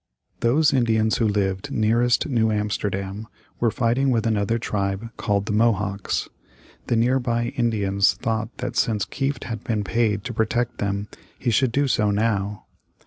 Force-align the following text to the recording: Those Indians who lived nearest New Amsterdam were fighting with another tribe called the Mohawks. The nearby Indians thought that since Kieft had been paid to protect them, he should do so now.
Those 0.39 0.73
Indians 0.73 1.17
who 1.17 1.27
lived 1.27 1.69
nearest 1.71 2.25
New 2.27 2.51
Amsterdam 2.51 3.27
were 3.59 3.69
fighting 3.69 4.09
with 4.09 4.25
another 4.25 4.57
tribe 4.57 5.11
called 5.15 5.45
the 5.45 5.51
Mohawks. 5.51 6.27
The 6.87 6.95
nearby 6.95 7.49
Indians 7.55 8.13
thought 8.15 8.49
that 8.57 8.75
since 8.75 9.05
Kieft 9.05 9.43
had 9.43 9.63
been 9.63 9.83
paid 9.83 10.23
to 10.23 10.33
protect 10.33 10.79
them, 10.79 11.07
he 11.37 11.51
should 11.51 11.71
do 11.71 11.87
so 11.87 12.09
now. 12.09 12.65